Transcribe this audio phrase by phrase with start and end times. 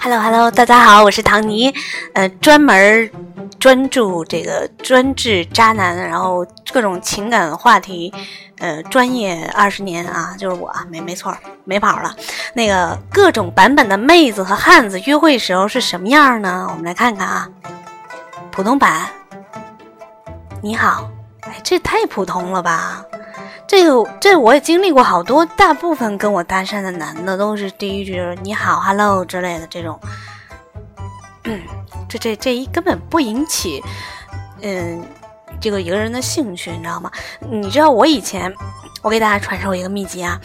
[0.00, 1.74] Hello Hello，大家好，我是唐尼，
[2.12, 3.10] 呃，专门
[3.58, 8.14] 专注这个专治渣男，然后各种情感话题，
[8.58, 12.14] 呃，专业二十年啊，就是我，没没错，没跑了。
[12.54, 16.68] 那个各种版本的妹子和汉子约会时候是什么样呢？
[16.70, 17.48] 我们来看看啊，
[18.52, 19.08] 普通版，
[20.62, 21.10] 你好，
[21.40, 23.04] 哎，这太普通了吧？
[23.68, 30.00] 这个这我也经历过好多，大部分跟我搭讪的男的都是第一句“你好，hello” 之类的这种，
[32.08, 33.84] 这这这一根本不引起，
[34.62, 35.04] 嗯，
[35.60, 37.12] 这个一个人的兴趣，你知道吗？
[37.40, 38.50] 你知道我以前，
[39.02, 40.40] 我给大家传授一个秘籍啊，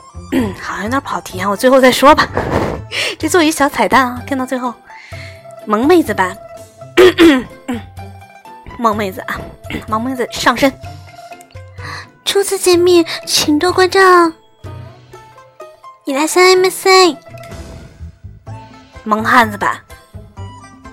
[0.60, 2.28] 好像有点跑题啊，我最后再说吧，
[3.18, 4.74] 这做一小彩蛋啊，听到最后，
[5.64, 6.36] 萌妹子版，
[8.78, 9.40] 萌妹子啊，
[9.88, 10.70] 萌妹子上身。
[12.30, 13.98] 初次见面，请多关照。
[16.04, 17.16] 你来三 M C，
[19.02, 19.80] 萌汉子版。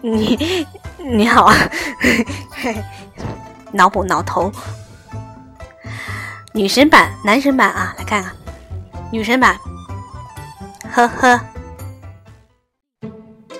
[0.00, 0.64] 你
[0.96, 1.56] 你好啊，
[3.72, 4.52] 脑补脑头。
[6.52, 8.32] 女神版、男神版啊，来看看。
[9.10, 9.58] 女神版，
[10.92, 11.40] 呵呵。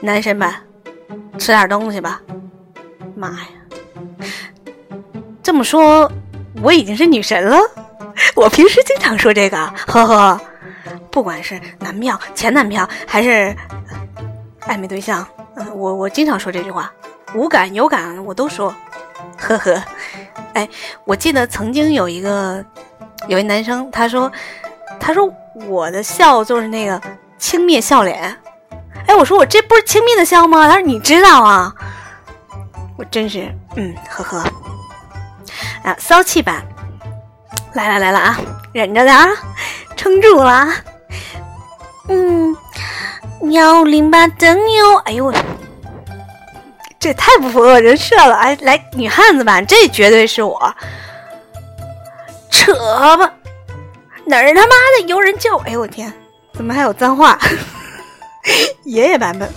[0.01, 0.63] 男神版，
[1.41, 2.23] 吃点东西吧。
[3.17, 3.49] 妈呀，
[5.43, 6.09] 这么说。
[6.63, 7.59] 我已经是女神了，
[8.35, 10.41] 我平时经常说这个，呵呵，
[11.11, 13.55] 不管是男票、前男票还是
[14.63, 16.93] 暧昧对象，嗯，我我经常说这句话，
[17.35, 18.75] 无感有感我都说，
[19.37, 19.83] 呵呵，
[20.55, 20.69] 哎，
[21.05, 22.65] 我记得曾经有一个
[23.29, 24.31] 有一男生，他说，
[25.01, 25.29] 他说
[25.67, 27.01] 我的笑就是那个
[27.37, 28.37] 轻蔑笑脸，
[29.07, 30.69] 哎，我说我这不是轻蔑的笑吗？
[30.69, 31.75] 他说你知道啊，
[32.97, 34.45] 我真是，嗯，呵呵。
[35.85, 36.67] 啊，骚气版，
[37.75, 38.37] 来了来了啊，
[38.73, 39.29] 忍着点啊，
[39.97, 40.69] 撑住了。
[42.09, 42.57] 嗯，
[43.53, 45.35] 幺零八等你哦，哎呦我，
[46.99, 48.35] 这太不符合人设了。
[48.35, 50.75] 哎，来女汉子版，这绝对是我。
[52.51, 52.73] 扯
[53.19, 53.31] 吧，
[54.25, 55.59] 哪儿他妈的有人叫？
[55.67, 56.11] 哎呦我天，
[56.55, 57.39] 怎么还有脏话？
[58.85, 59.51] 爷爷版本，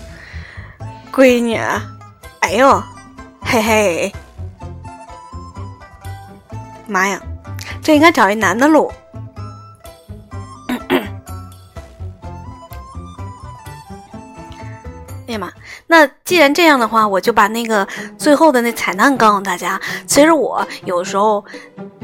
[1.14, 1.58] 闺女，
[2.40, 2.84] 哎呦，
[3.42, 4.14] 嘿嘿。
[6.88, 7.22] 妈呀，
[7.82, 8.92] 这应该找一男的录。
[15.28, 15.52] 哎呀妈，
[15.88, 17.88] 那既然这样的话，我就把那个
[18.18, 19.80] 最后的那彩蛋告诉大家。
[20.06, 21.44] 其实我有时候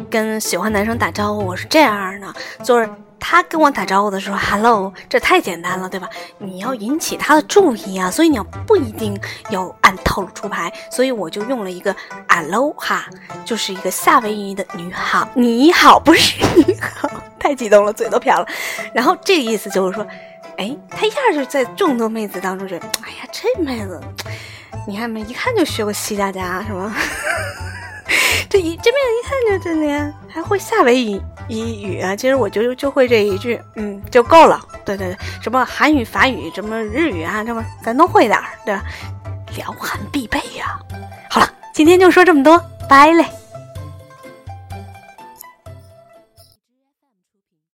[0.09, 2.33] 跟喜欢男生打招呼，我是这样的，
[2.63, 2.89] 就是。
[3.33, 6.07] 他跟我打招呼的时候，Hello，这太简单了，对吧？
[6.37, 11.95] 你要引起他的注意啊，所以你要不一定要按套路出牌，所以我就用了一个
[12.29, 13.07] Hello 哈，
[13.43, 18.47] 就是一个夏威夷的你好，你好不是你好，太激动了，嘴都瓢了。
[18.93, 20.05] 然后这个意思就是说，
[20.57, 23.99] 哎，他一下就在众多妹子当中觉得，哎呀，这妹子，
[24.87, 26.95] 你看没，一看就学过西家家，是吗？
[28.49, 30.95] 这一这面一看就真的呀还会夏威
[31.47, 32.15] 夷语啊！
[32.15, 34.59] 其实我就就会这一句，嗯，就够了。
[34.85, 38.83] 对对对，什么韩语、法语、什么日语啊，这么咱都会点儿，对吧？
[39.55, 40.79] 撩汉必备呀！
[41.29, 43.25] 好了，今天就说这么多，拜嘞。